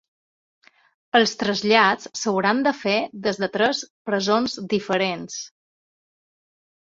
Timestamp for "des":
3.27-3.39